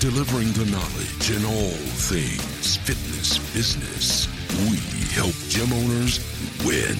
[0.00, 1.74] delivering the knowledge in all
[2.06, 4.28] things fitness business.
[4.70, 4.78] We
[5.12, 6.20] help gym owners
[6.64, 6.96] win.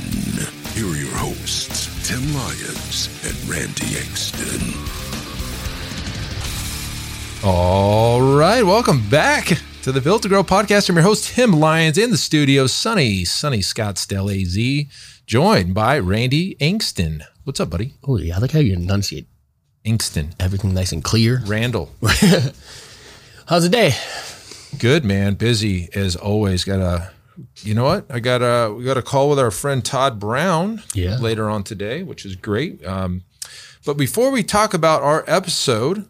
[0.75, 4.75] Here are your hosts, Tim Lyons and Randy Engston.
[7.45, 8.65] All right.
[8.65, 10.89] Welcome back to the Built to Grow podcast.
[10.89, 16.57] I'm your host, Tim Lyons, in the studio, sunny, sunny Scottsdale, AZ, joined by Randy
[16.57, 17.23] Engston.
[17.45, 17.95] What's up, buddy?
[18.03, 18.37] Oh, yeah.
[18.37, 19.29] I like how you enunciate
[19.85, 20.33] Inkston.
[20.41, 21.43] everything nice and clear.
[21.47, 21.91] Randall.
[23.49, 23.93] How's the day?
[24.79, 26.65] Good man, busy as always.
[26.65, 27.11] Got a,
[27.63, 28.05] you know what?
[28.11, 31.17] I got a we got a call with our friend Todd Brown Yeah.
[31.17, 32.85] later on today, which is great.
[32.85, 33.23] Um,
[33.87, 36.07] but before we talk about our episode,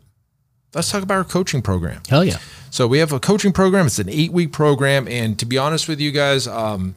[0.75, 2.03] let's talk about our coaching program.
[2.09, 2.39] Hell yeah.
[2.71, 3.87] So we have a coaching program.
[3.87, 6.97] It's an eight week program, and to be honest with you guys, um,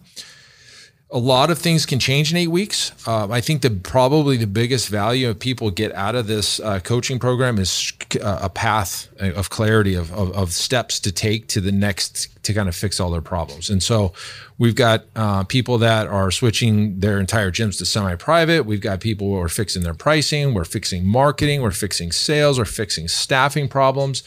[1.12, 2.92] a lot of things can change in eight weeks.
[3.08, 6.80] Um, I think the probably the biggest value of people get out of this uh,
[6.80, 11.62] coaching program is uh, a path of clarity of, of, of steps to take to
[11.62, 13.70] the next to kind of fix all their problems.
[13.70, 14.14] And so
[14.58, 18.66] we've got uh, people that are switching their entire gyms to semi-private.
[18.66, 20.53] We've got people who are fixing their pricing.
[20.53, 21.61] We're fixing marketing.
[21.61, 22.58] We're fixing sales.
[22.58, 24.23] We're fixing staffing problems.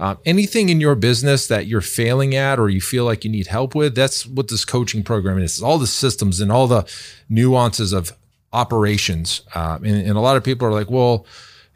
[0.00, 3.48] Um, anything in your business that you're failing at or you feel like you need
[3.48, 5.54] help with, that's what this coaching program is.
[5.54, 6.88] It's all the systems and all the
[7.28, 8.12] nuances of
[8.52, 9.42] operations.
[9.54, 11.26] Um, and, and a lot of people are like, well,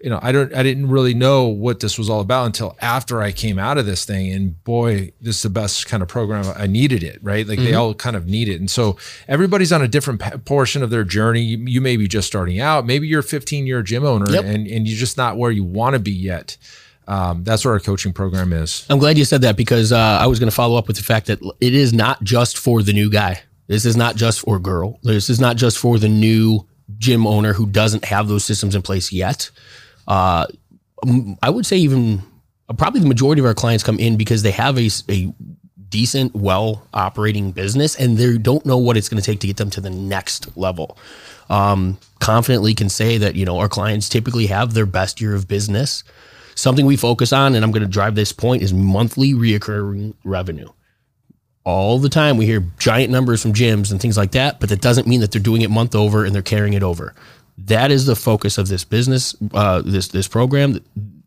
[0.03, 3.23] you know, I don't, I didn't really know what this was all about until after
[3.23, 4.33] I came out of this thing.
[4.33, 6.45] And boy, this is the best kind of program.
[6.57, 7.47] I needed it, right?
[7.47, 8.59] Like they all kind of need it.
[8.59, 8.97] And so
[9.29, 11.41] everybody's on a different pa- portion of their journey.
[11.43, 12.85] You, you may be just starting out.
[12.85, 14.45] Maybe you're a 15 year gym owner Yep.
[14.45, 16.57] and, and you're just not where you want to be yet.
[17.07, 18.85] Um, that's what our coaching program is.
[18.91, 21.03] I'm glad you said that because uh, I was going to follow up with the
[21.05, 23.41] fact that it is not just for the new guy.
[23.69, 24.99] This is not just for girl.
[25.03, 26.67] This is not just for the new
[26.99, 29.51] gym owner who doesn't have those systems in place yet.
[30.07, 30.47] Uh,
[31.43, 32.23] I would say even
[32.69, 35.33] uh, probably the majority of our clients come in because they have a, a
[35.89, 39.59] decent, well operating business and they don't know what it's going to take to get
[39.59, 40.97] them to the next level.
[41.51, 45.47] Um, confidently can say that, you know, our clients typically have their best year of
[45.47, 46.03] business.
[46.55, 50.69] Something we focus on, and I'm going to drive this point, is monthly reoccurring revenue.
[51.65, 54.81] All the time we hear giant numbers from gyms and things like that, but that
[54.81, 57.15] doesn't mean that they're doing it month over and they're carrying it over.
[57.59, 60.81] That is the focus of this business, uh, this this program,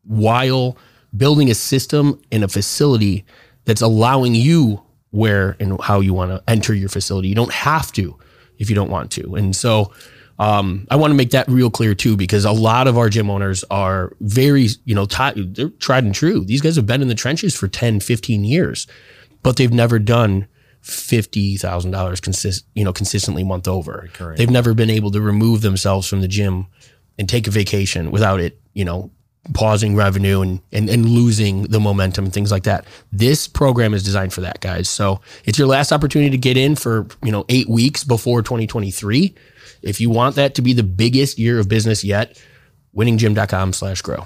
[0.03, 0.77] while
[1.15, 3.25] building a system and a facility
[3.65, 4.81] that's allowing you
[5.11, 7.27] where and how you want to enter your facility.
[7.29, 8.17] You don't have to
[8.57, 9.35] if you don't want to.
[9.35, 9.93] And so
[10.39, 13.29] um, I want to make that real clear too, because a lot of our gym
[13.29, 16.43] owners are very, you know, ti they're tried and true.
[16.43, 18.87] These guys have been in the trenches for 10, 15 years,
[19.43, 20.47] but they've never done
[20.85, 24.07] $50,000 consist, you know, consistently month over.
[24.37, 26.67] They've never been able to remove themselves from the gym
[27.17, 29.11] and take a vacation without it, you know,
[29.53, 32.85] pausing revenue and, and, and losing the momentum and things like that.
[33.11, 34.87] This program is designed for that, guys.
[34.87, 39.33] So it's your last opportunity to get in for, you know, eight weeks before 2023.
[39.81, 42.41] If you want that to be the biggest year of business yet,
[42.95, 44.25] winninggym.com slash grow.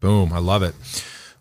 [0.00, 0.32] Boom.
[0.32, 0.74] I love it.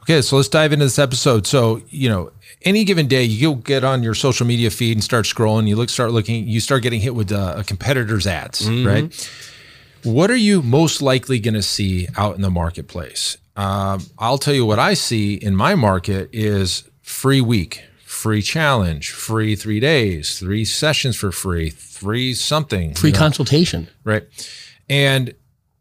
[0.03, 1.47] Okay, so let's dive into this episode.
[1.47, 2.31] So, you know,
[2.63, 5.67] any given day, you'll get on your social media feed and start scrolling.
[5.67, 9.29] You look, start looking, you start getting hit with uh, a competitor's ads, right?
[10.03, 13.37] What are you most likely going to see out in the marketplace?
[13.55, 19.11] Um, I'll tell you what I see in my market is free week, free challenge,
[19.11, 23.19] free three days, three sessions for free, free something, Free you know?
[23.19, 23.87] consultation.
[24.03, 24.23] right?
[24.89, 25.33] And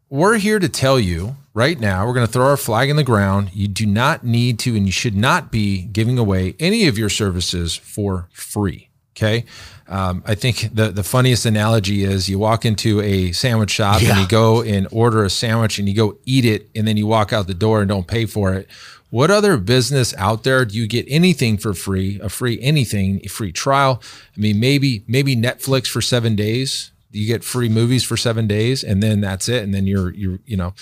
[0.09, 3.03] we're here to tell you right now, we're going to throw our flag in the
[3.03, 3.51] ground.
[3.53, 7.09] You do not need to, and you should not be giving away any of your
[7.09, 8.89] services for free.
[9.15, 9.45] Okay.
[9.87, 14.17] Um, I think the, the funniest analogy is you walk into a sandwich shop and
[14.19, 17.31] you go and order a sandwich and you go eat it and then you walk
[17.31, 18.67] out the door and don't pay for it.
[19.11, 23.27] What other business out there do you get anything for free, a free anything, a
[23.27, 24.01] free trial?
[24.35, 26.91] I mean, maybe, maybe Netflix for seven days.
[27.13, 29.63] You get free movies for seven days and then that's it.
[29.63, 30.73] And then you're, you're, you know,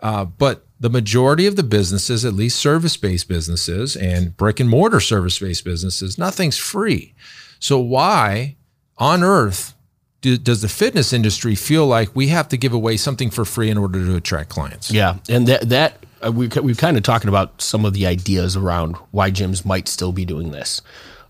[0.00, 4.68] uh, but the majority of the businesses, at least service based businesses and brick and
[4.68, 7.14] mortar service based businesses, nothing's free.
[7.58, 8.56] So why
[8.96, 9.74] on earth
[10.20, 13.70] do, does the fitness industry feel like we have to give away something for free
[13.70, 14.90] in order to attract clients?
[14.90, 18.56] Yeah, and that that uh, we we've kind of talking about some of the ideas
[18.56, 20.82] around why gyms might still be doing this.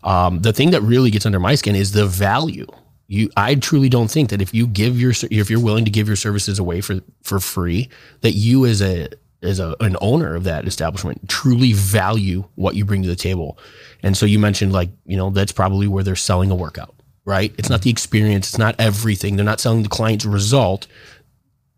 [0.02, 2.66] Um, the thing that really gets under my skin is the value.
[3.12, 6.06] You, I truly don't think that if you give your, if you're willing to give
[6.06, 7.88] your services away for for free,
[8.20, 9.08] that you as a
[9.42, 13.58] as a, an owner of that establishment truly value what you bring to the table.
[14.04, 17.52] And so you mentioned like, you know, that's probably where they're selling a workout, right?
[17.58, 19.34] It's not the experience, it's not everything.
[19.34, 20.86] They're not selling the client's result.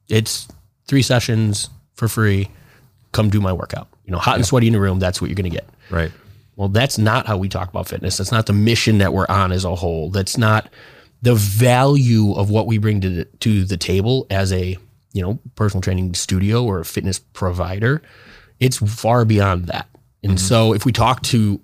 [0.09, 0.49] It's
[0.87, 2.51] three sessions for free.
[3.13, 3.89] Come do my workout.
[4.05, 5.69] You know, hot and sweaty in the room, that's what you're going to get.
[5.89, 6.13] Right.
[6.57, 8.19] Well, that's not how we talk about fitness.
[8.19, 10.11] That's not the mission that we're on as a whole.
[10.11, 10.69] That's not
[11.23, 14.77] the value of what we bring to the, to the table as a
[15.13, 18.03] you know personal training studio or a fitness provider.
[18.61, 19.89] It's far beyond that.
[20.25, 21.61] And so, if we talk to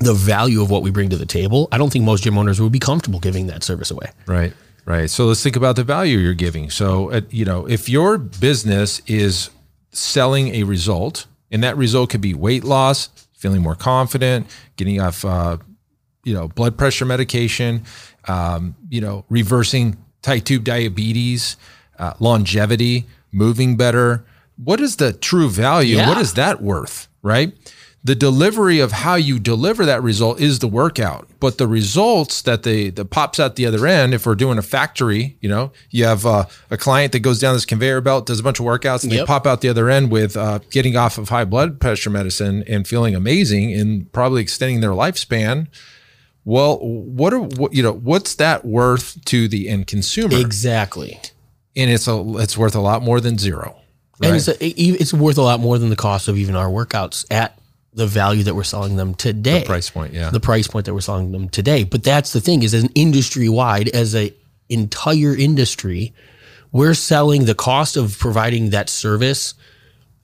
[0.00, 2.60] the value of what we bring to the table, I don't think most gym owners
[2.60, 4.10] would be comfortable giving that service away.
[4.26, 4.54] Right.
[4.86, 5.10] Right.
[5.10, 6.70] So let's think about the value you're giving.
[6.70, 9.50] So, uh, you know, if your business is
[9.92, 14.46] selling a result, and that result could be weight loss, feeling more confident,
[14.76, 15.58] getting off, uh,
[16.24, 17.84] you know, blood pressure medication,
[18.28, 21.56] um, you know, reversing type 2 diabetes,
[21.98, 24.24] uh, longevity, moving better.
[24.62, 25.96] What is the true value?
[25.96, 26.08] Yeah.
[26.08, 27.08] What is that worth?
[27.22, 27.52] Right.
[28.02, 32.62] The delivery of how you deliver that result is the workout, but the results that
[32.62, 34.14] they that pops out the other end.
[34.14, 37.52] If we're doing a factory, you know, you have uh, a client that goes down
[37.52, 40.10] this conveyor belt, does a bunch of workouts, and they pop out the other end
[40.10, 44.80] with uh, getting off of high blood pressure medicine and feeling amazing and probably extending
[44.80, 45.68] their lifespan.
[46.44, 47.92] Well, what are what, you know?
[47.92, 50.38] What's that worth to the end consumer?
[50.38, 51.20] Exactly.
[51.76, 53.76] And it's a it's worth a lot more than zero.
[54.22, 54.36] And Right.
[54.36, 57.58] it's, a, it's worth a lot more than the cost of even our workouts at
[57.94, 59.60] the value that we're selling them today.
[59.60, 60.28] The price point, yeah.
[60.30, 61.84] The price point that we're selling them today.
[61.84, 64.32] But that's the thing is as an industry wide, as a
[64.68, 66.12] entire industry,
[66.70, 69.54] we're selling the cost of providing that service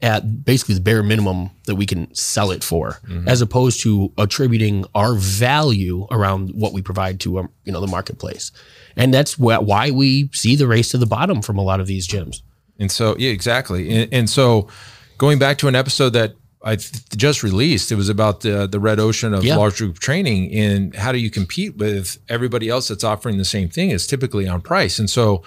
[0.03, 4.85] at basically the bare minimum that we can sell it for, as opposed to attributing
[4.95, 8.53] our value around what we provide to um, you know the marketplace,
[8.97, 11.87] and that's wh- why we see the race to the bottom from a lot of
[11.87, 12.43] these gyms.
[12.79, 13.89] And so, yeah, exactly.
[13.91, 14.69] And, and so,
[15.17, 18.79] going back to an episode that I th- just released, it was about the the
[18.79, 19.57] red ocean of Yeah.
[19.57, 23.71] large group training and how do you compete with everybody else that's offering the same
[23.71, 23.91] thing?
[23.91, 24.99] Is typically on price.
[24.99, 25.43] And so,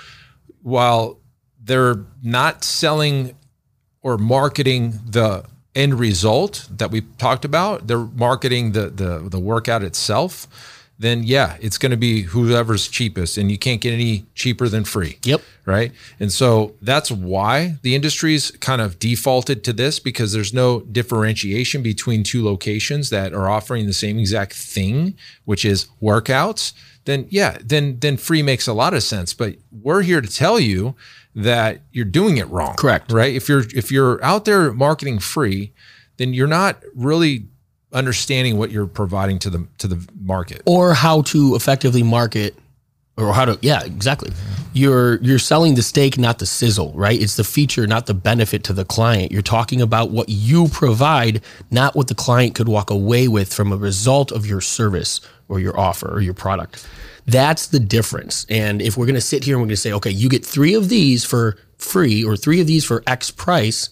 [0.63, 1.19] while
[1.63, 3.35] they're not selling
[4.01, 5.43] or marketing the
[5.75, 10.47] end result that we talked about, they're marketing the the the workout itself.
[11.01, 14.83] Then yeah, it's going to be whoever's cheapest, and you can't get any cheaper than
[14.83, 15.41] free Yep.
[15.65, 15.93] right?
[16.19, 21.81] And so that's why the industry's kind of defaulted to this because there's no differentiation
[21.83, 26.73] between two locations that are offering the same exact thing, which is workouts.
[27.05, 29.33] Then yeah, then then free makes a lot of sense.
[29.33, 30.95] But we're here to tell you
[31.35, 32.75] that you're doing it wrong.
[32.75, 33.11] Correct.
[33.11, 33.33] Right?
[33.33, 35.73] If you're if you're out there marketing free,
[36.17, 37.47] then you're not really
[37.91, 40.61] understanding what you're providing to the to the market.
[40.65, 42.55] or how to effectively market
[43.19, 44.31] or how to yeah exactly
[44.73, 48.63] you're you're selling the steak not the sizzle right it's the feature not the benefit
[48.63, 52.89] to the client you're talking about what you provide not what the client could walk
[52.89, 56.87] away with from a result of your service or your offer or your product
[57.25, 59.91] that's the difference and if we're going to sit here and we're going to say
[59.91, 63.89] okay you get 3 of these for free or 3 of these for x price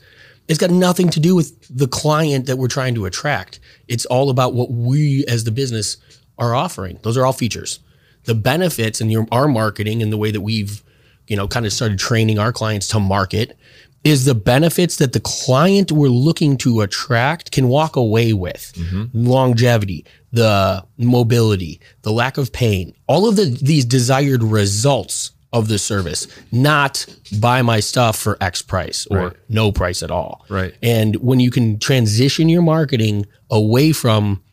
[0.48, 3.60] it's got nothing to do with the client that we're trying to attract.
[3.88, 5.98] It's all about what we as the business
[6.38, 7.00] are offering.
[7.04, 7.80] Those are all features.
[8.28, 10.84] The benefits and your, our marketing and the way that we've,
[11.28, 13.58] you know, kind of started training our clients to market
[14.04, 18.72] is the benefits that the client we're looking to attract can walk away with.
[18.76, 19.28] Mm-hmm.
[19.28, 25.80] Longevity, the mobility, the lack of pain, all of the these desired results of the
[25.80, 27.06] service, not
[27.40, 29.34] buy my stuff for X price or Right.
[29.50, 30.46] no price at all.
[30.50, 30.76] Right.
[30.84, 34.44] And when you can transition your marketing away from,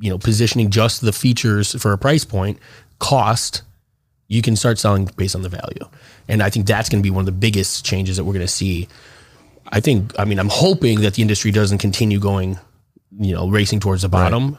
[0.00, 2.58] you know, positioning just the features for a price point,
[3.00, 3.62] cost,
[4.28, 5.84] you can start selling based on the value.
[6.28, 8.46] And I think that's going to be one of the biggest changes that we're going
[8.46, 8.86] to see.
[9.72, 12.58] I think, I mean, I'm hoping that the industry doesn't continue going,
[13.18, 14.56] you know, racing towards the bottom.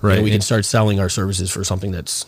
[0.00, 0.14] Right.
[0.14, 2.24] And we And- can start selling our services for something that's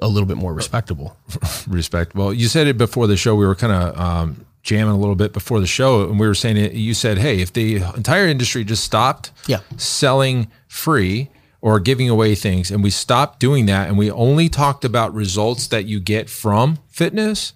[0.00, 1.16] a little bit more respectable.
[1.68, 2.14] respect.
[2.14, 3.34] Well, you said it before the show.
[3.34, 6.34] We were kind of um, jamming a little bit before the show, and we were
[6.34, 6.72] saying it.
[6.72, 9.58] You said, "Hey, if the entire industry just stopped Yeah.
[9.76, 11.28] selling free
[11.60, 15.66] or giving away things, and we stopped doing that, and we only talked about results
[15.66, 17.52] that you get from fitness,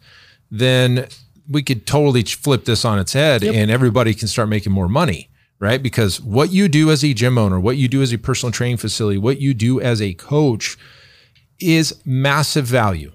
[0.51, 1.07] then
[1.49, 5.29] we could totally flip this on its head, and everybody can start making more money."
[5.61, 8.53] Right, because what you do as a gym owner, what you do as a personal
[8.53, 10.77] training facility, what you do as a coach
[11.59, 13.13] is massive value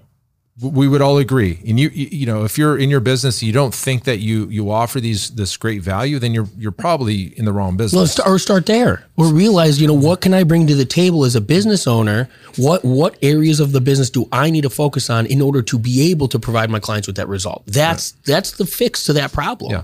[0.60, 1.58] we would all agree.
[1.66, 4.70] And you, you know, if you're in your business, you don't think that you you
[4.70, 7.96] offer these this great value, then you're you're probably in the wrong business.
[7.96, 10.84] Well, start, or start there, or realize, you know, what can I bring to the
[10.84, 12.28] table as a business owner?
[12.56, 15.78] What what areas of the business do I need to focus on in order to
[15.78, 17.62] be able to provide my clients with that result?
[17.66, 18.24] That's right.
[18.24, 19.72] that's the fix to that problem.
[19.72, 19.82] Yeah.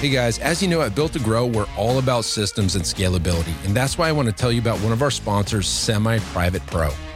[0.00, 3.52] Hey guys, as you know, at Built to Grow, we're all about systems and scalability.
[3.66, 6.66] And that's why I want to tell you about one of our sponsors, Semi Private
[6.66, 6.90] Pro.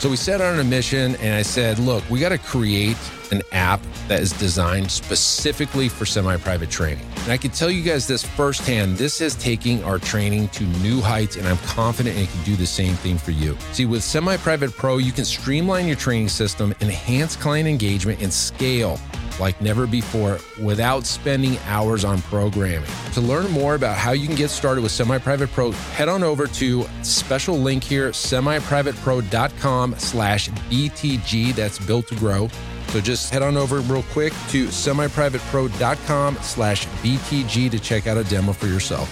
[0.00, 2.96] So we set out on a mission, and I said, look, we got to create
[3.32, 7.04] an app that is designed specifically for semi private training.
[7.24, 11.02] And I can tell you guys this firsthand this is taking our training to new
[11.02, 13.58] heights, and I'm confident it can do the same thing for you.
[13.72, 18.32] See, with Semi Private Pro, you can streamline your training system, enhance client engagement, and
[18.32, 18.98] scale
[19.40, 22.88] like never before without spending hours on programming.
[23.14, 26.22] To learn more about how you can get started with Semi Private Pro, head on
[26.22, 31.54] over to special link here, semiprivatepro.com slash BTG.
[31.54, 32.48] That's built to grow.
[32.88, 38.24] So just head on over real quick to semiprivatepro.com slash BTG to check out a
[38.24, 39.08] demo for yourself.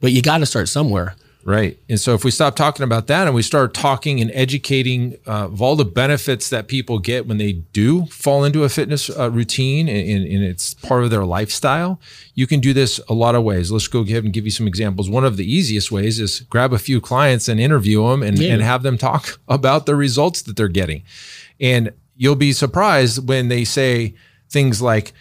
[0.00, 1.14] But you got to start somewhere.
[1.44, 1.78] Right.
[1.88, 5.46] And so if we stop talking about that and we start talking and educating uh,
[5.46, 9.30] of all the benefits that people get when they do fall into a fitness uh,
[9.30, 12.00] routine and, and, it's part of their lifestyle,
[12.34, 13.70] you can do this a lot of ways.
[13.70, 15.08] Let's go ahead and give you some examples.
[15.08, 18.52] One of the easiest ways is grab a few clients and interview them and, yeah.
[18.52, 21.02] and have them talk about the results that they're getting.
[21.58, 24.14] And you'll be surprised when they say
[24.50, 25.12] things like,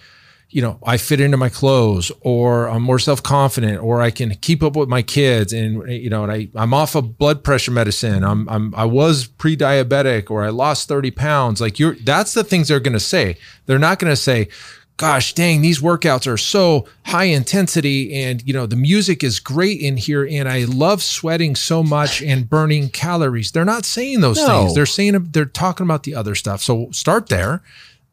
[0.52, 4.64] you know, I fit into my clothes or I'm more self-confident or I can keep
[4.64, 8.24] up with my kids and you know, and I I'm off of blood pressure medicine.
[8.24, 11.62] I'm I'm I was pre-diabetic or I lost 30 pounds.
[11.62, 13.38] Like you're that's the things they're going to say.
[13.68, 14.50] They're not going to say,
[14.98, 19.80] gosh, dang, these workouts are so high intensity and you know, the music is great
[19.80, 23.52] in here and I love sweating so much and burning calories.
[23.52, 24.48] They're not saying those no.
[24.48, 24.74] things.
[24.74, 26.64] They're saying they're talking about the other stuff.
[26.64, 27.62] So start there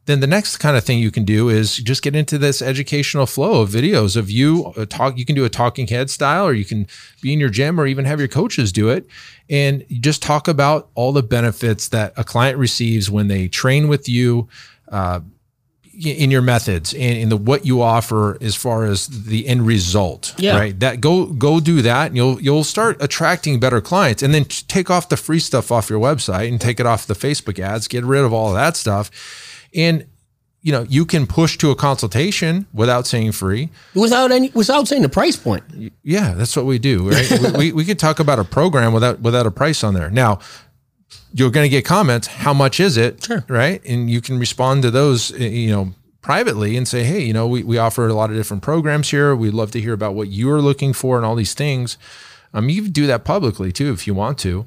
[0.07, 3.27] then the next kind of thing you can do is just get into this educational
[3.27, 6.65] flow of videos of you talk you can do a talking head style or you
[6.65, 6.87] can
[7.21, 9.07] be in your gym or even have your coaches do it.
[9.51, 14.09] And just talk about all the benefits that a client receives when they train with
[14.09, 14.49] you
[14.91, 15.21] uh,
[16.05, 20.35] in your methods and in the what you offer as far as the end result
[20.37, 20.57] yeah.
[20.57, 20.79] right?
[20.79, 24.91] That go go do that and you'll you'll start attracting better clients and then take
[24.91, 28.05] off the free stuff off your website and take it off the facebook ads get
[28.05, 29.11] rid of all of that stuff
[29.75, 30.07] and
[30.63, 35.03] you know, you can push to a consultation without saying free, without any, without saying
[35.03, 35.63] the price point.
[36.03, 37.09] Yeah, that's what we do.
[37.09, 37.31] Right?
[37.41, 40.11] we, we, we could talk about a program without without a price on there.
[40.11, 40.41] Now,
[41.33, 42.27] you're going to get comments.
[42.27, 43.23] How much is it?
[43.23, 43.45] Sure.
[43.49, 45.31] Right, and you can respond to those.
[45.31, 45.95] You know,
[46.27, 49.37] privately and say, hey, you know, we we offer a lot of different programs here.
[49.37, 51.97] We'd love to hear about what you're looking for and all these things.
[52.53, 54.67] Um, you can do that publicly too if you want to.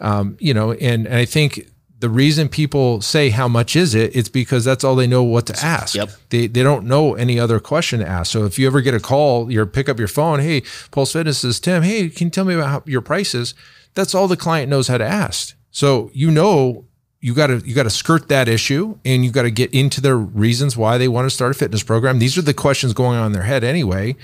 [0.00, 1.68] Um, you know, and, and I think
[2.04, 5.46] the reason people say how much is it it's because that's all they know what
[5.46, 5.94] to ask.
[5.94, 6.10] Yep.
[6.28, 8.30] they, they don't know any other question to ask.
[8.30, 11.42] So if you ever get a call you pick up your phone hey pulse fitness
[11.44, 11.82] is tim.
[11.82, 13.54] Hey can you tell me about how, your prices?
[13.94, 15.56] That's all the client knows how to ask.
[15.70, 16.84] So you know
[17.20, 20.02] you got to you got to skirt that issue and you got to get into
[20.02, 22.18] their reasons why they want to start a fitness program.
[22.18, 24.14] These are the questions going on in their head anyway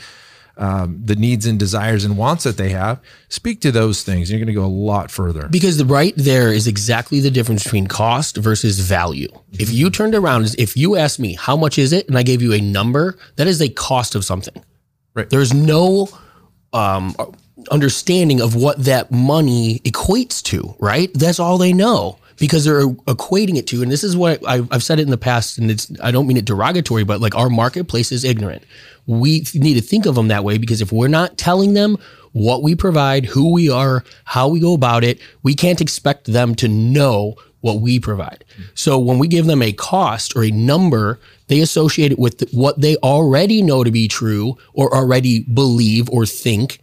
[0.60, 4.30] um, the needs and desires and wants that they have, speak to those things.
[4.30, 5.48] You're going to go a lot further.
[5.48, 9.28] Because the right there is exactly the difference between cost versus value.
[9.28, 9.56] Mm-hmm.
[9.58, 12.42] If you turned around, if you asked me how much is it, and I gave
[12.42, 14.62] you a number, that is a cost of something.
[15.14, 15.30] Right.
[15.30, 16.08] There's no
[16.74, 17.16] um,
[17.70, 20.76] understanding of what that money equates to.
[20.78, 21.10] Right.
[21.14, 24.82] That's all they know because they're equating it to, and this is what I, have
[24.82, 27.50] said it in the past, and it's I don't mean it derogatory, but like our
[27.50, 28.64] marketplace is ignorant.
[29.06, 31.98] We need to think of them that way because if we're not telling them
[32.32, 36.54] what we provide, who we are, how we go about it, we can't expect them
[36.56, 38.42] to know what we provide.
[38.74, 42.80] So when we give them a cost or a number, they associate it with what
[42.80, 46.80] they already know to be true or already believe or think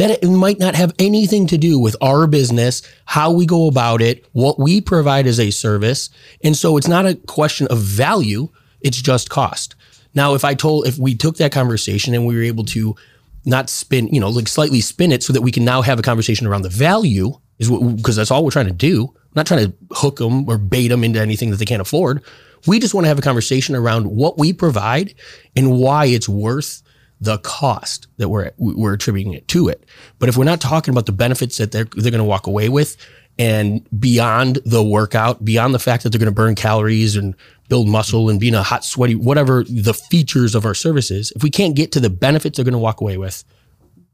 [0.00, 4.00] that it might not have anything to do with our business, how we go about
[4.00, 6.08] it, what we provide as a service.
[6.42, 8.48] And so it's not a question of value,
[8.80, 9.74] it's just cost.
[10.14, 12.96] Now, if I told, if we took that conversation and we were able to
[13.44, 16.02] not spin, you know, like slightly spin it so that we can now have a
[16.02, 19.04] conversation around the value, is what, because that's all we're trying to do.
[19.06, 22.22] I'm not trying to hook them or bait them into anything that they can't afford.
[22.66, 25.14] We just want to have a conversation around what we provide
[25.54, 26.82] and why it's worth
[27.20, 29.84] the cost that we're we're attributing it to it.
[30.18, 32.68] But if we're not talking about the benefits that they're they're going to walk away
[32.68, 32.96] with
[33.38, 37.34] and beyond the workout, beyond the fact that they're going to burn calories and
[37.68, 41.42] build muscle and be in a hot sweaty whatever the features of our services, if
[41.42, 43.44] we can't get to the benefits they're going to walk away with,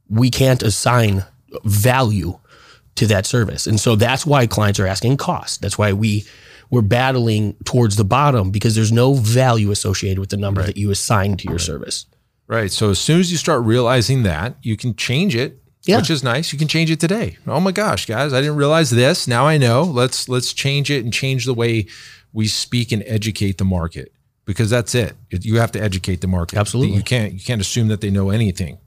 [0.09, 1.25] we can't assign
[1.65, 2.39] value
[2.97, 3.67] to that service.
[3.67, 5.61] And so that's why clients are asking cost.
[5.63, 6.25] That's why we
[6.71, 10.67] we're battling towards the bottom because there's no value associated with the number right.
[10.67, 11.61] that you assign to your right.
[11.61, 12.07] service.
[12.49, 12.71] Right.
[12.71, 15.97] So as soon as you start realizing that, you can change it, yeah.
[15.97, 16.53] which is nice.
[16.53, 17.39] You can change it today.
[17.47, 19.27] Oh my gosh, guys, I didn't realize this.
[19.27, 19.83] Now I know.
[19.83, 21.87] Let's let's change it and change the way
[22.33, 24.13] we speak and educate the market
[24.45, 25.15] because that's it.
[25.31, 26.59] You have to educate the market.
[26.59, 26.97] Absolutely.
[26.97, 28.79] You can't you can't assume that they know anything.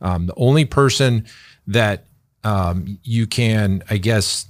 [0.00, 1.26] Um, the only person
[1.66, 2.04] that
[2.44, 4.46] um, you can, I guess,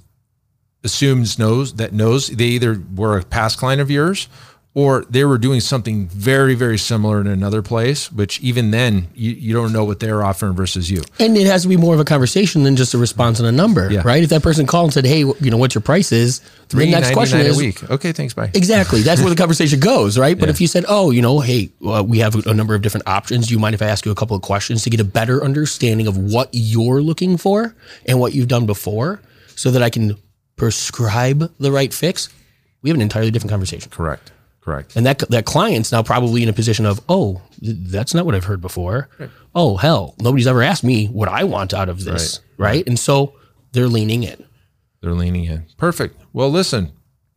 [0.83, 4.27] assumes knows that knows they either were a past client of yours
[4.75, 9.31] or they were doing something very, very similar in another place, which even then you,
[9.31, 11.03] you don't know what they're offering versus you.
[11.19, 13.51] And it has to be more of a conversation than just a response and a
[13.51, 14.01] number, yeah.
[14.03, 14.23] right?
[14.23, 17.13] If that person called and said, "Hey, you know, what's your price is?" The next
[17.13, 17.87] question is, week.
[17.87, 18.49] Okay, thanks, bye.
[18.55, 19.03] Exactly.
[19.03, 20.37] That's where the conversation goes, right?
[20.37, 20.53] But yeah.
[20.53, 23.47] if you said, "Oh, you know, hey, uh, we have a number of different options.
[23.47, 25.43] Do you mind if I ask you a couple of questions to get a better
[25.43, 27.75] understanding of what you're looking for
[28.07, 29.21] and what you've done before,
[29.55, 30.17] so that I can
[30.55, 32.29] prescribe the right fix?"
[32.81, 33.89] We have an entirely different conversation.
[33.91, 34.33] Correct.
[34.63, 34.95] Correct.
[34.95, 38.45] And that that client's now probably in a position of, oh, that's not what I've
[38.45, 39.09] heard before.
[39.19, 39.29] Right.
[39.53, 42.69] Oh hell, nobody's ever asked me what I want out of this, right.
[42.69, 42.87] right?
[42.87, 43.33] And so
[43.73, 44.45] they're leaning in.
[45.01, 45.65] They're leaning in.
[45.77, 46.15] Perfect.
[46.31, 46.93] Well, listen,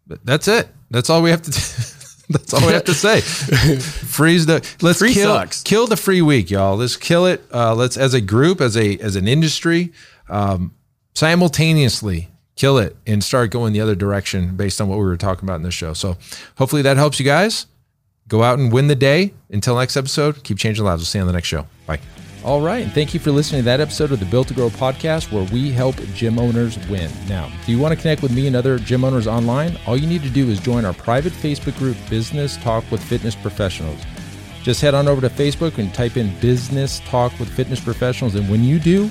[0.07, 0.69] that's it.
[0.91, 1.51] That's all we have to.
[1.51, 1.59] do.
[2.31, 3.21] that's all we have to say.
[3.81, 4.65] Freeze the.
[4.81, 5.65] Let's free kill sucks.
[5.65, 6.77] kill the free week, y'all.
[6.77, 7.43] Let's kill it.
[7.53, 9.93] Uh, let's as a group, as a as an industry,
[10.29, 10.77] um,
[11.15, 15.45] simultaneously kill it and start going the other direction based on what we were talking
[15.45, 15.93] about in this show.
[15.93, 16.17] So
[16.57, 17.67] hopefully that helps you guys.
[18.29, 19.35] Go out and win the day.
[19.51, 21.01] Until next episode, keep changing lives.
[21.01, 21.67] We'll see you on the next show.
[21.87, 22.01] Bye.
[22.45, 22.83] All right.
[22.83, 25.45] And thank you for listening to that episode of the Built to Grow podcast where
[25.53, 27.11] we help gym owners win.
[27.29, 29.77] Now, do you want to connect with me and other gym owners online?
[29.87, 33.35] All you need to do is join our private Facebook group, Business Talk with Fitness
[33.35, 34.01] Professionals.
[34.63, 38.35] Just head on over to Facebook and type in Business Talk with Fitness Professionals.
[38.35, 39.11] And when you do,